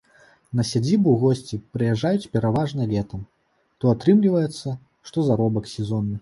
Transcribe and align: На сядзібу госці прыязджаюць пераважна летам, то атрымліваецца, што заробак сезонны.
На 0.59 0.63
сядзібу 0.69 1.11
госці 1.23 1.59
прыязджаюць 1.77 2.31
пераважна 2.37 2.87
летам, 2.95 3.21
то 3.85 3.93
атрымліваецца, 3.93 4.75
што 5.11 5.29
заробак 5.29 5.65
сезонны. 5.77 6.17